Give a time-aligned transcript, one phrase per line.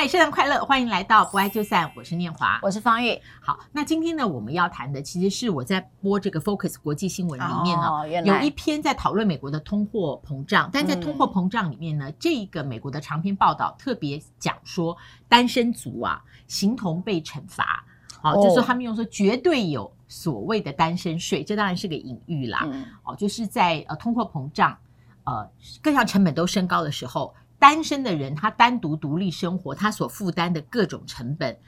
[0.00, 0.64] 嗨，圣诞快乐！
[0.64, 3.20] 欢迎来到不爱就散，我是念华，我是方玉。
[3.40, 14.96] 好，那今天呢，我们要谈的其实是我在播这个 Focus 国际新闻里面呢，哦、有一篇在讨论美国的通货膨胀，但在通货膨胀里面呢，嗯、这个美国的长篇报道特别讲说，
[15.28, 17.84] 单身族啊，形同被惩罚。
[18.20, 22.60] 好、哦，就是说他们用说绝对有所谓的单身税，这当然是个隐喻啦。
[22.70, 24.78] 嗯、哦，就是在呃通货膨胀，
[25.24, 25.50] 呃
[25.82, 27.34] 各项成本都升高的时候。
[27.58, 31.58] 单身的人，他单独独立生活，他所负担的各种成本，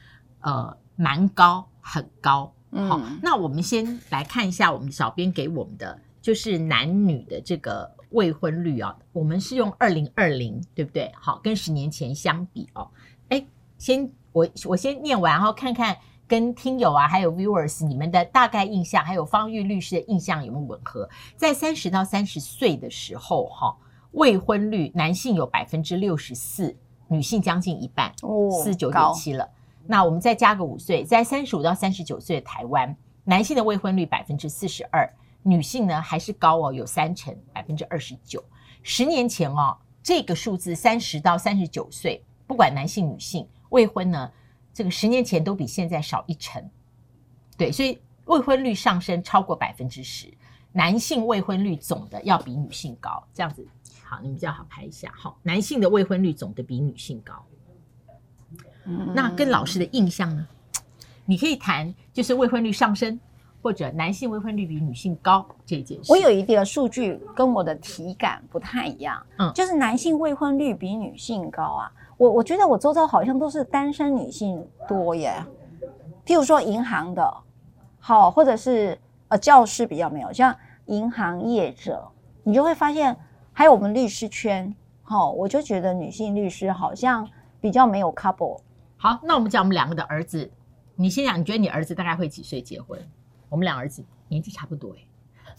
[0.41, 2.55] 呃，蛮高，很高。
[2.73, 11.11] 好，嗯，那我们先来看一下我们小编给我们的，就是男女的这个未婚率啊，我们是用二零二零，对不对？
[11.16, 12.88] 好，跟十年前相比哦。
[13.28, 13.45] 哎，
[13.77, 15.97] 先我我先念完，然后看看
[16.28, 21.09] 跟听友啊，还有 viewers 你们的大概印象，还有方玉律师的印象有没有吻合？
[21.36, 23.77] 在三十到三十岁的时候，哈。
[24.12, 26.77] 未婚率，男性有百分之六十四，
[27.09, 28.12] 女性将近一半，
[28.50, 29.48] 四十九点七了。
[29.86, 32.94] 那我们再加个五岁，在三十五到三十九岁的台湾，
[33.25, 35.08] 男性的未婚率百分之四十二，
[35.42, 38.44] 女性呢还是高哦，有三成，百分之二十九。
[38.83, 44.31] 十年前哦，这个数字三十到三十九岁，不管男性女性未婚呢，
[44.72, 46.62] 这个十年前都比现在少一成。
[47.56, 50.33] 对，所以未婚率上升超过百分之十，
[50.72, 53.66] 男性未婚率总的要比女性高，这样子。
[54.11, 55.12] 好，你们比较好拍一下。
[55.16, 57.33] 好，男性的未婚率总的比女性高。
[58.84, 60.44] 嗯，那跟老师的印象呢？
[61.25, 63.20] 你可以谈，就是未婚率上升，
[63.62, 66.11] 或者男性未婚率比女性高这件事。
[66.11, 69.25] 我有一点数据跟我的体感不太一样。
[69.38, 71.92] 嗯，就是男性未婚率比女性高啊。
[72.16, 75.33] 我我觉得我周遭好像都是单身女性多耶。
[76.27, 77.33] 譬如说银行的，
[78.00, 80.53] 好，或者是呃教师比较没有，像
[80.86, 82.03] 银行业者，
[82.42, 83.16] 你就会发现。
[83.61, 87.28] 还有我们律师圈，好、哦，我就觉得女性律师好像
[87.61, 88.58] 比较没有 couple。
[88.97, 90.50] 好，那我们讲我们两个的儿子，
[90.97, 92.98] 你先讲，你觉得你儿子大概会几岁结婚？
[93.50, 95.55] 我们两儿子年纪差不多哎。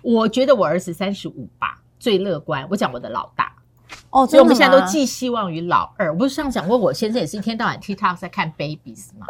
[0.00, 2.66] 我觉得我儿子三十五吧，最乐观。
[2.70, 3.54] 我讲我的老大
[4.08, 6.10] 哦，所以我们现在都寄希望于老二。
[6.10, 9.26] 我不是上次讲过，我先生也是一天到晚 TikTok 在看 babies 吗？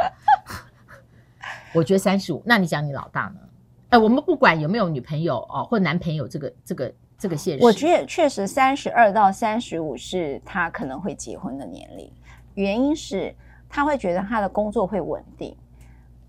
[1.75, 2.41] 我觉得三十五。
[2.47, 3.41] 那你讲你老大呢？
[3.88, 6.94] 哎，我们不管有没有女朋友哦，或男朋友，这个这个。
[7.19, 12.12] 这个现实，我觉得确实三十二到三十五是他可能会结婚的年龄，
[12.54, 13.34] 原因是
[13.69, 15.56] 他会觉得他的工作会稳定。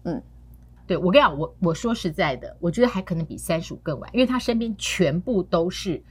[0.03, 0.21] 嗯，
[0.85, 6.01] 对，我跟你讲，我我说实在的，我觉得还可能比三十五更晚，因为他身边全部都是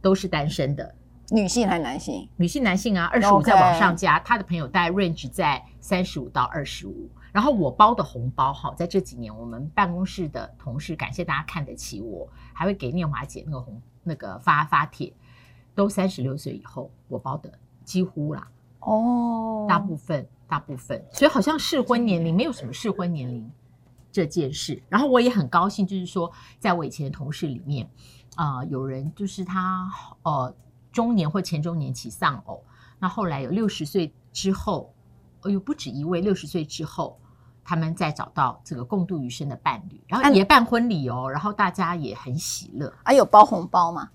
[0.00, 0.94] 都是单身的，
[1.30, 2.26] 女性还是男性？
[2.36, 7.10] 女性、男性啊，二十五再往上加，他的朋友大概 range 在三十五到二十五。
[7.32, 13.80] 然后我包的红包，哈，在这几年我们办公室的同事，感谢大家看得起我，还会给念华姐那个红。
[14.02, 15.12] 那个发发帖
[15.74, 17.52] 都三十六岁以后，我包的
[17.84, 18.48] 几乎啦
[18.80, 23.50] 哦，大部分大部分，所以好像适婚年龄没有什么适婚年龄
[24.10, 24.82] 这件事。
[24.88, 27.88] 然后我也很高兴，就是说，在我以前的同事里面
[28.36, 29.90] 啊、呃，有人就是他
[30.22, 30.54] 呃
[30.90, 32.62] 中年或前中年期丧偶，
[32.98, 34.92] 那后来有六十岁之后，
[35.42, 37.18] 哦呦不止一位，六十岁之后。
[37.64, 42.92] 他们再找到这个共度余生的伴侣，然后也办婚礼哦，然后大家也很喜乐。
[43.02, 44.10] 啊、有包红包吗？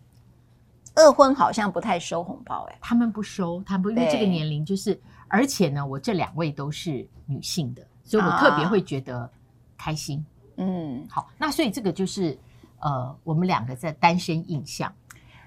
[0.96, 9.30] 二婚好像不太收红包哎，他们不收，他们不，因为这个年龄就是，而且呢，我这两位都是女性的，所以我特别会觉得
[9.78, 10.26] 开心。
[10.56, 12.36] 啊、嗯，好，那所以这个就是
[12.80, 14.92] 呃，我们两个在单身印象。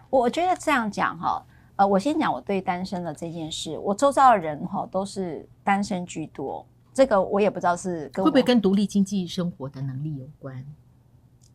[0.09, 1.44] 我觉得这样讲哈，
[1.75, 6.65] 呃，我先讲我对单身的这件事，我周遭的人哈都是单身居多。
[6.93, 10.65] 这个我也不知道是跟会不会跟独立经济生活的能力有关，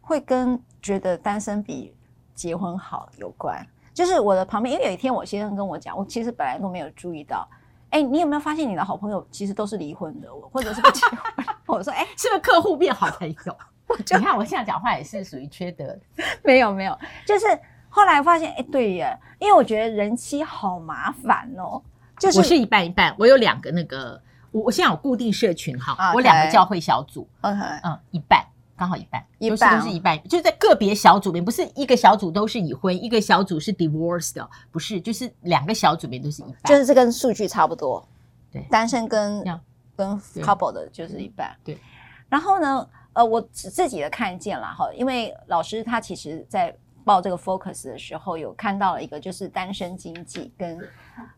[0.02, 1.94] 会跟觉得单身比
[2.34, 3.66] 结婚好有关。
[3.94, 7.48] 就是我的旁边，因为有一天我先生跟我讲，我其实本来都没有注意到。
[7.92, 11.46] 哎，你有没有发现你的好朋友其实都是离婚的，或者是不结婚？
[11.68, 13.58] 我说，哎，是不是客户变好朋友？
[13.98, 15.98] 你看我现在讲话也是属于缺德。
[16.44, 17.46] 没有没有，就是
[17.88, 21.82] 后来发现，哎，对耶，因为我觉得人妻好麻烦哦。
[22.20, 24.22] 就是我是一半一半，我有两个那个。
[24.56, 28.42] 我我现在有固定社群哈，okay, 我两个教会小组，okay, 嗯，一半
[28.78, 38.08] 刚好一半，一半都是都是一半，就是在个别小组里面，不是一个小组都是已婚，一个小组是 divorced 的，不是，就是两个小组里面都是一半，就是这跟数据差不多，
[38.50, 39.44] 对，单身跟
[39.98, 41.78] 跟 couple 的就是一半，对。
[42.30, 46.74] 然后呢，呃，我自己的看见了哈，因为老师他其实在。
[47.06, 50.78] 报这个 focus 的时候，有看到了一个就是单身经济跟，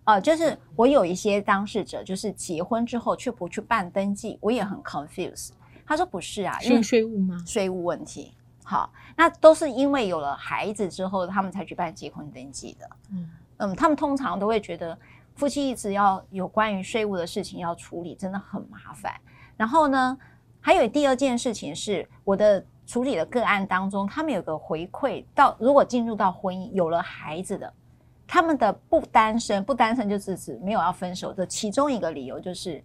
[0.06, 5.52] 呃，就是我有一些当事者，就是结婚之后却不去办登记，我也很 confused。
[5.86, 7.38] 他说不是啊，因为税务吗？
[7.46, 8.34] 税务问题。
[8.64, 12.90] 好，那都是因为有了孩子之后，他们才去办结婚登记的。
[13.12, 14.98] 嗯嗯，他们通常都会觉得
[15.36, 19.14] 夫妻一直要有关于税务的事情要处理，真的很麻烦。
[19.56, 20.18] 然后呢，
[20.60, 27.72] 还有第二件事情是，我的处理的个案当中，他们有个回馈到，如果进入到婚姻有了孩子的，
[28.26, 32.84] 他们的不单身，不单身就是指没有要分手的其中一个理由就是，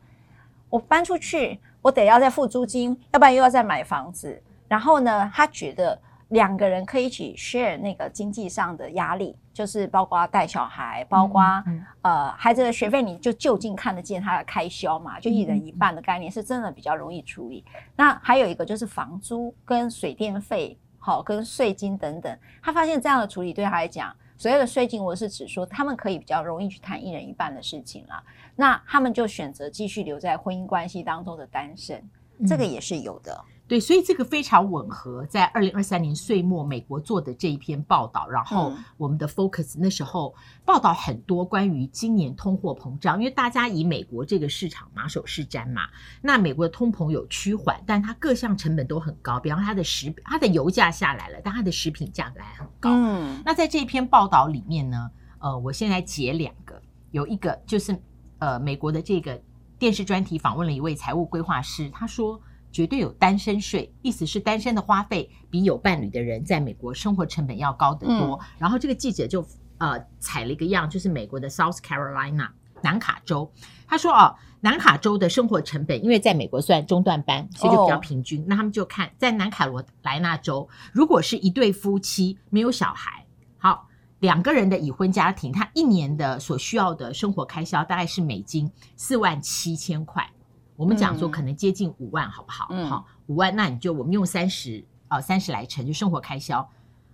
[0.68, 4.42] 我搬出去，我得要再付租金，要不然又要再买房子。
[4.68, 5.98] 然后呢，他觉得。
[6.32, 17.62] 两个人可以一起 share 那个经济上的压力，就是包括带小孩，包括、嗯、呃孩子的学费，你就就近看得见他的开销嘛，就一人一半的概念，是真的比较容易处理。
[17.74, 28.24] 嗯、那还有一个就是房租跟水电费，好跟税金等等，他发现这样的处理对他来讲，所有的税金我是指说他们可以比较容易去谈一人一半的事情了。
[28.56, 32.02] 那他们就选择继续留在婚姻关系当中的单身，
[32.46, 33.38] 这个也是有的。
[33.64, 45.88] 嗯对，所以这个非常吻合，在二零二三年岁末美国做的这一篇报道，然后我们的 Focus 那时候报道很多关于今年通货膨胀，因为大家以美国这个市场马首是瞻嘛。
[46.20, 52.90] 那美国的通膨有趋缓，但它各项成本都很高，比方它的食它的油价下来了，但它的食品价格还很高。
[52.92, 56.78] 嗯，那在这一篇报道里面呢，呃，我现在截两个，
[57.12, 57.98] 有一个就是
[58.38, 59.40] 呃，美国的这个
[59.78, 62.38] 电视专题访问了一位财务规划师，他说。
[62.72, 68.40] 绝对有单身税，意思是单身的花费比有伴侣的人在美国生活成本要高得多。
[68.40, 69.46] 嗯、然后这个记者就
[69.78, 72.48] 呃采了一个样，就是美国的 South Carolina
[72.82, 73.52] 南卡州，
[73.86, 78.40] 他说哦，南卡州的生活成本因为在美国算中段班，所以就比较平均。
[78.40, 83.26] 哦、那他们就看在南卡罗来纳州，如果是一对夫妻没有小孩，
[83.58, 83.86] 好
[84.20, 90.28] 两个人的已婚家庭，他一年的所需要的生活开销大概是美金四万七千块。
[90.76, 92.68] 我们讲说可能接近五万，好不好？
[92.70, 96.68] 嗯、好，五万，那你就我们用三十啊，三十来乘，就生活开销。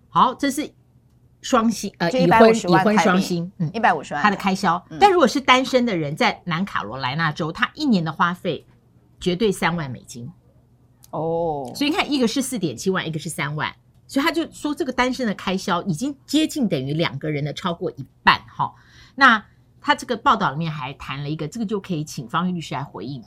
[0.08, 0.70] 好，这是
[1.42, 4.82] 双薪呃已婚已婚双薪，嗯，一百五十万他的开销。
[4.90, 8.66] 嗯、但如果是单身的人，在南卡罗来纳州，他一年的花费
[9.20, 10.30] 绝对三万美金。
[11.10, 13.74] 哦，所以你看，一个是四点七万，一个是三万，
[14.06, 18.40] 所以他就说这个单身的开销已经接近等于两个人的超过一半。
[18.48, 18.74] 哈，
[19.14, 19.44] 那
[19.80, 23.22] 他这个报道里面还谈了一个，这个就可以请方玉律师来回应。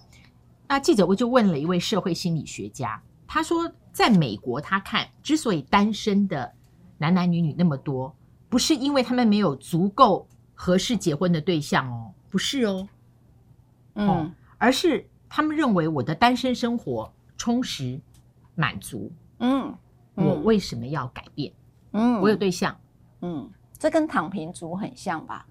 [0.67, 6.53] 那记者我就问了一位社会心理学家，他说，在美国，他看之所以单身的
[6.97, 8.15] 男男女女那么多，
[8.47, 12.87] 不是因为他们没有足够合适结婚的对象哦，不是哦，
[13.95, 17.99] 嗯、哦，而是他们认为我的单身生活充实
[18.55, 19.75] 满足，嗯，
[20.15, 21.51] 嗯，我为什么要改变？
[21.91, 22.79] 嗯，我有对象，
[23.21, 25.45] 嗯，这跟躺平族很像吧？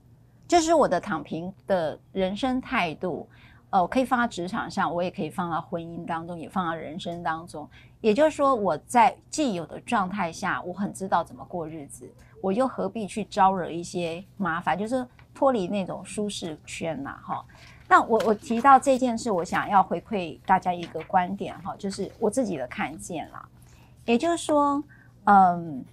[0.51, 3.29] 就是我的躺平的人生态度。
[3.71, 7.69] 呃，我可以放到职场上，我也可以放到婚姻当中，也放到人生当中。
[8.01, 12.13] 也就是说，我在既有的状态下，我很知道怎么过日子，
[12.43, 14.77] 我又何必去招惹一些麻烦？
[14.77, 17.45] 就是脱离那种舒适圈呐，哈。
[17.87, 23.49] 那我我提到这件事，我想要回馈大家一个观点，哈，就是我自己的看见啦。
[24.05, 24.83] 也就是说，
[25.27, 25.85] 嗯，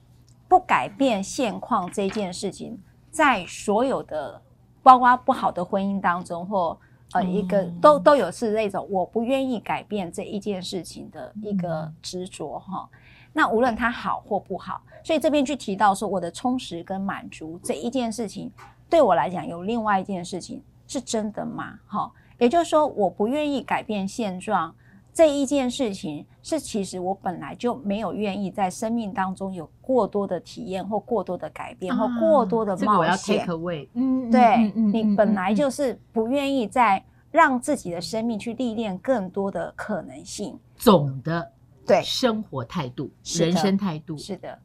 [0.47, 2.81] 不改变现况这件事情，
[3.11, 4.41] 在所有的
[4.87, 6.77] 包括不好的婚姻当中，或
[7.11, 12.87] 呃，一个都都有是那种我不愿意改变这一件事情的一个执着哈。
[13.33, 18.49] 那无论它好或不好，所以这边去提到说我的充实跟满足这一件事情，
[18.89, 21.77] 对我来讲有另外一件事情是真的吗？
[21.85, 24.73] 哈，也就是说我不愿意改变现状。
[25.17, 32.85] 这一件事情是，其实我本来就没有愿意在生命当中有过多的体验或过多的改变、啊、或过多的冒险。
[32.85, 33.87] 这个我要 take away。
[33.95, 40.55] 嗯，对，嗯嗯、你本来就是不愿意在让自己的生命去历练更多的可能性。
[40.75, 41.51] 总的
[41.83, 44.55] 对生活态度、人生态度是的。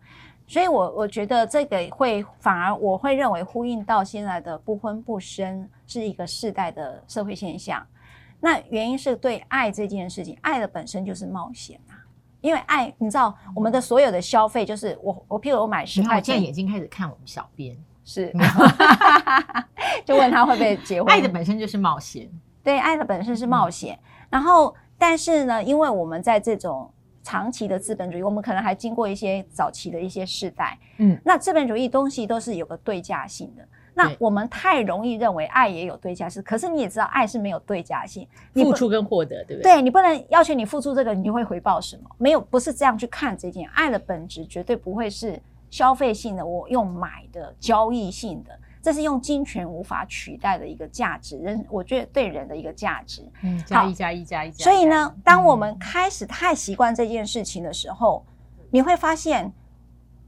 [0.47, 7.83] 所以我我觉得这个会反而我会认为呼应到现在的不婚不生是一个世代的社会现象。
[8.45, 11.95] 那原因是对爱这件事情，爱的本身就是冒险啊！
[12.41, 18.33] 因为爱，你知道，我们的所有的消费就是我，我譬如我买十块钱，现在眼睛开始看我们小编，是，
[20.05, 21.07] 就问他会不会结婚？
[21.15, 22.29] 爱的本身就是冒险，
[22.65, 23.95] 对，爱的本身是冒险。
[23.95, 33.65] 嗯、然后，但是呢，因为我们在这种长期的资本主义，我们可能还经过一些早期的一些世代，嗯，那资本主义东西都是有个对价性的。
[33.95, 39.75] 那我们太容易认为爱也有对价性，可是你也知道爱是没有对价性，付出跟获得，对不对？
[39.75, 42.11] 对，你不能要求你付出这个，你就会回报什么？
[42.17, 45.39] 没有，不是这样去看这件爱的本质，绝对不会是
[45.71, 53.23] 消费性的，我用买的交易性的，这是用金钱无法取代的一个价值，人我觉得对人的一个价值。
[53.43, 54.65] 嗯，加一加一加一加。
[54.65, 58.25] 所以呢，当我们开始太习惯这件事情的时候，
[58.59, 59.53] 嗯、你会发现。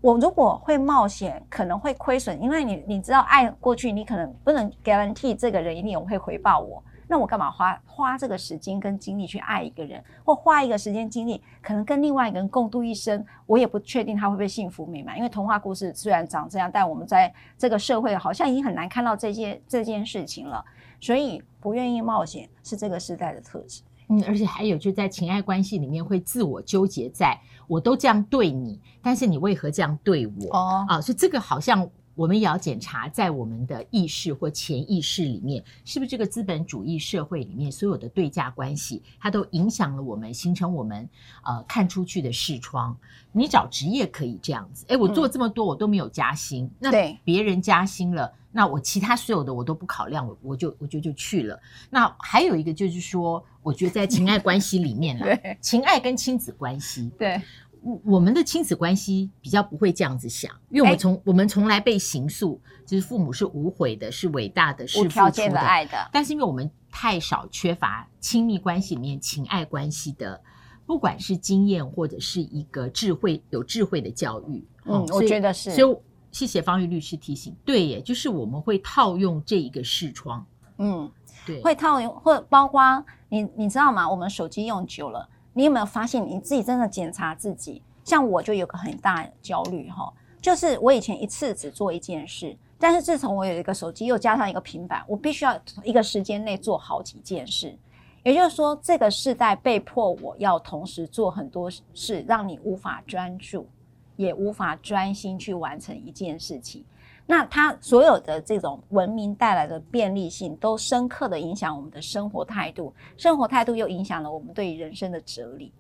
[0.05, 6.85] 我如果会冒险，可能会亏损，因为你你知道爱过去，你可能不能 guarantee 这个人一定会回报我。
[7.09, 15.17] 那我干嘛花花这个时间跟精力去爱一个人，或花一个时间精力，可能跟另外一个人共度一生，我也不确定他会不会幸福美满。
[15.17, 20.63] 因为童话故事虽然长这样，但我们在这个社会好像已经很难看到这些这件事情了。
[21.01, 23.83] 所以不愿意冒险是这个时代的特质。
[24.09, 30.57] 嗯，而且还有就在情爱关系里面会自我纠结在，在我都这样对你，但是你为何这样对我？
[30.57, 31.89] 哦啊，所以这个好像。
[32.17, 41.09] 我们也要检查，在我们的意识或潜意识里面，是不是这个资本主义社会里面所有的对价关系，它都影响了我们，形成我们
[41.43, 42.97] 呃看出去的视窗。
[43.33, 51.61] 你找职业可以这样子，哎，我做这么多，我都没有加薪，嗯、那别人加薪了，那我其他所有的我都不考量，我我就我就就去了。
[51.91, 57.43] 那还有一个就是说，我觉得在情爱关系里面 呢，对情爱跟亲子关系，对。
[57.83, 66.09] 我我们的亲子关系比较不会这样子想，因为我们从、欸、我们从来被形塑，就是父母是无悔的，是伟大的，是无条件的爱的。
[66.11, 70.41] 但是因为我们太少缺乏亲密关系里面情爱关系的，
[70.87, 75.71] 不管是经验或者是一个智慧有智慧的教育，嗯，我觉得是。
[75.73, 75.97] 所以
[76.35, 80.45] 谢谢方玉律师提醒，对耶，就是我们会套用这一个视窗，
[80.79, 81.09] 嗯，
[81.47, 82.83] 对，会套用或包括
[83.29, 84.11] 你你知道吗？
[84.11, 85.29] 我们手机用久了。
[85.53, 87.81] 你有没有发现你自己真的检查自己？
[88.03, 90.13] 像我就有个很大的焦虑哈，
[90.43, 97.79] 就是我以前一次只做一件事，但是自从我有一个手机又加上一个平板，我必须要一个时间内做好几件事。
[98.25, 103.69] 也就是说，这个世代被迫我要同时做很多事，让你无法专注，
[104.17, 106.85] 也无法专心去完成一件事情。
[107.27, 115.73] 那它所有的这种文明带来的便利性，都深刻的影响我们的生活态度，生活态度又影响了我们对于人生的哲理。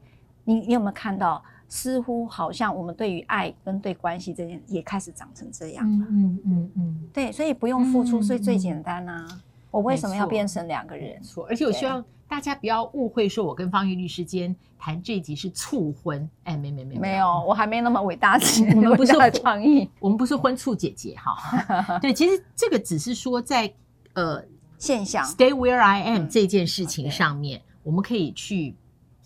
[0.45, 1.43] 你你有没有看到？
[1.67, 5.99] 似乎好像我们对于爱跟对关系这件也开始长成这样。
[5.99, 9.27] 了嗯嗯嗯，对，所以不用付出，所以最简单啊。
[9.71, 11.21] 我为什么要变成两个人？
[11.23, 16.29] 错，而且我希望大家不要误会，说我跟方玉律师间谈这一集是促婚。
[16.43, 18.39] 哎，没没没没有，我还没那么伟大。
[18.75, 21.99] 我们不是创意，我们不是婚促姐姐哈。
[22.03, 23.73] 对，其实这个只是说在
[24.15, 24.43] 呃
[24.79, 28.75] 现象，Stay where I am 这件事情上面，我们可以去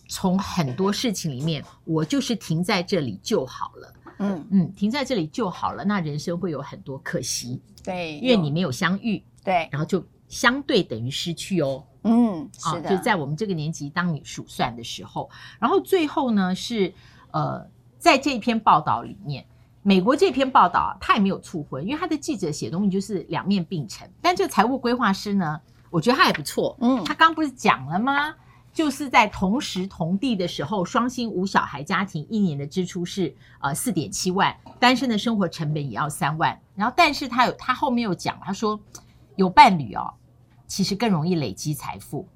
[0.09, 3.95] 从很多事情里面，我就是停在这里就好了。
[4.19, 7.63] 嗯嗯，停在这里就好了，那人生会有很多可惜。
[7.83, 9.23] 对，因为你没有相遇。
[9.43, 10.05] 对，然后就。
[10.29, 15.29] 相对等于失去哦，嗯，是的，啊，就在我们这个年纪，当你数算的时候，
[15.59, 16.93] 然后最后呢是，
[17.33, 17.67] 呃，
[17.99, 19.45] 在这篇报道里面，
[19.83, 24.09] 美国这篇报道他也没有促婚，因为他的记者写东西就是两面并陈。
[24.23, 28.35] 但这个财务规划师呢，我觉得他也不错，嗯，他刚不是讲了吗？
[28.73, 36.57] 就是在同时同地的时候，双薪无小孩家庭一年的支出是呃四点七万，单身的生活成本也要三万。
[36.77, 38.79] 然后，但是他有他后面又讲，他说
[39.35, 40.15] 有伴侣哦。
[40.69, 42.29] 其实更容易累积财富，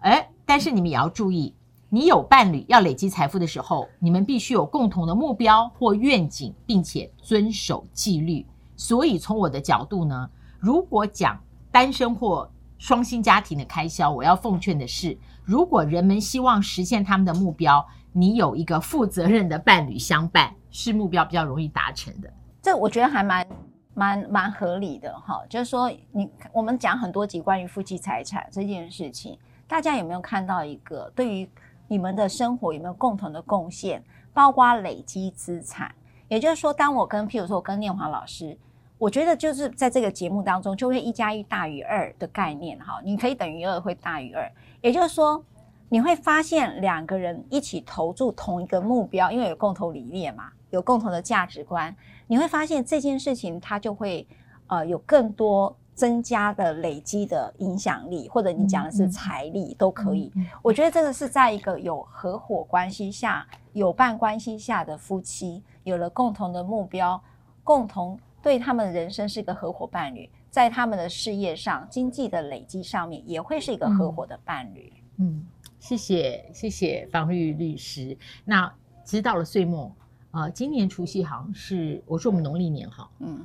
[0.00, 1.54] 哎，但是你们也要注意，
[1.88, 8.44] 你有伴侣要累积财富的时候，你们必须有共同的目标或愿景，并且遵守纪律。
[8.76, 22.28] 所以从我的角度呢，如果讲单身或双薪家庭的开销，我要奉劝的是，如果人们希望实现他们的目标，你有一个负责任的伴侣相伴，是目标比较容易达成的。
[22.60, 23.46] 这我觉得还蛮。
[23.94, 31.48] 蛮蛮合理的哈，就是说你我们讲很多集关于夫妻财产这件事情，大家有没有看到一个对于
[31.86, 35.94] 你们的生活有没有共同的贡献，包括累积资产？
[36.26, 38.58] 也就是说，当我跟譬如说我跟念华老师，
[38.98, 45.44] 我觉得就是在这个节目当中就会一加一大于二的概念哈，你可以等于二会大于二，也就是说
[45.88, 51.94] 你会发现两个人一起投注同一个目标，因为有共同理念嘛，有共同的价值观。
[52.26, 54.26] 你会发现这件事情，它就会
[54.66, 60.32] 呃有更多增加的累积的影响力，或者你讲的是财力、嗯、都可以。
[60.34, 67.22] 嗯、我觉得这个是在一个有合伙关系下、有伴关系下的夫妻，有了共同的目标，
[67.62, 74.92] 共同对他们的人生是一个合伙伴侣，在他们的事业上、经济的累积上面，也会是一个合伙的伴侣。
[75.18, 75.46] 嗯，
[75.78, 78.16] 谢谢谢谢方玉律师。
[78.44, 78.72] 那
[79.04, 79.94] 知道了岁末。
[80.34, 83.38] 啊、呃，今年除夕好像是我说我们农历年哈，嗯，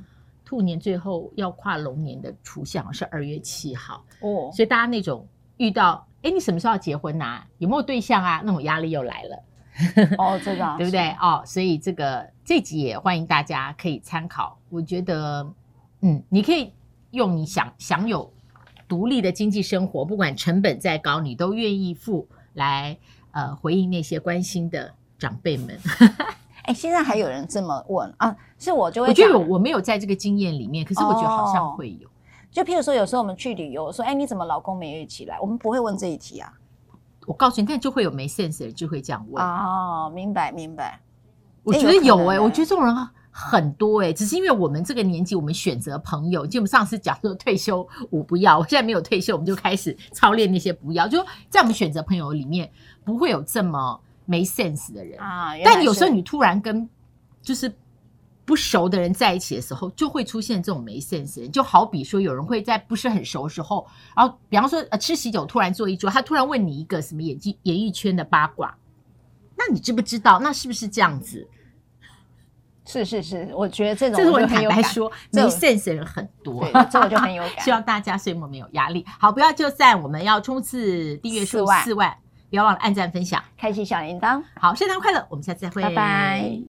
[0.44, 5.28] 兔年最后要跨龙年的除夕好像是二月七号哦，所以大家那种
[5.58, 7.48] 遇到哎，你什么时候要结婚呐、啊？
[7.60, 8.42] 有没有对象啊？
[8.44, 9.44] 那种压力又来了
[10.18, 11.12] 哦，这个 对不对？
[11.22, 14.58] 哦，所以这个这集也欢迎大家可以参考。
[14.70, 15.48] 我觉得，
[16.02, 16.74] 嗯，你可以
[17.12, 18.34] 用你想享有
[18.88, 22.98] 独立的经济生活，不管成本再高，你都愿意付来
[23.32, 25.78] 呃回应那些关心的长辈们。
[26.70, 28.36] 哎，现在还有人这么问啊？
[28.60, 32.08] 是我就会，我觉得我我没有在这个经验里面，可是我觉得好像会有。
[32.08, 32.12] 哦、
[32.52, 35.40] 就譬如说，有时候我们去旅游，说，哎，你怎么老公没有一起来？
[35.42, 36.54] 我们不会问这一题啊。
[37.26, 39.44] 我告诉你，但就会有没 sense 的人就会这样问。
[39.44, 41.00] 哦，明白明白。
[41.64, 42.96] 我觉得有哎、欸，我觉得这种人
[43.32, 51.18] 很多哎、欸，只是因为我们这个年纪，我们选择朋友，就我们上次讲说退休我不要，我现在没有退休，我们就开始操练那些不要，就
[51.50, 52.70] 在我们选择朋友里面，
[53.04, 54.00] 不会有这么
[54.30, 55.54] 没 sense 的人啊。
[55.66, 56.88] 但有时候你突然跟
[57.42, 57.74] 就是
[58.46, 68.78] 不熟的人在一起的时候，就会出现这种没 sense 的人，就好比说有人会在不是很熟的时候，然后比方说呃吃喜酒，突然坐一桌，他突然问你一个什么演技演艺圈的八卦。
[69.58, 70.40] 那你知不知道？
[70.40, 71.48] 那是不是这样子？
[72.86, 77.60] 是是是，我觉得这种这是我坦白说，没 sense 的人很多，对，这我就很有感。
[77.64, 79.06] 希望大家岁末没有压力。
[79.20, 82.18] 好，不要就散，我们要冲刺订阅数四万，
[82.50, 84.44] 不要忘了按赞分享，开启小铃铛。
[84.60, 86.69] 好，圣诞快乐，我们下次再会，拜拜。